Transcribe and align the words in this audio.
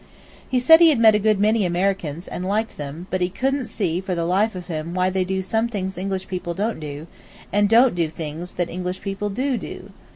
He 0.49 0.59
said 0.59 0.79
he 0.79 0.89
had 0.89 0.97
met 0.97 1.13
a 1.13 1.19
good 1.19 1.39
many 1.39 1.63
Americans, 1.63 2.27
and 2.27 2.43
liked 2.47 2.77
them, 2.77 3.05
but 3.11 3.21
he 3.21 3.29
couldn't 3.29 3.67
see 3.67 4.01
for 4.01 4.15
the 4.15 4.25
life 4.25 4.55
of 4.55 4.65
him 4.65 4.95
why 4.95 5.11
they 5.11 5.23
do 5.23 5.43
some 5.43 5.67
things 5.67 5.95
English 5.95 6.27
people 6.27 6.55
don't 6.55 6.79
do, 6.79 7.05
and 7.53 7.69
don't 7.69 7.93
do 7.93 8.09
things 8.09 8.55
English 8.57 9.01
people 9.03 9.29
do 9.29 9.59
do. 9.59 9.91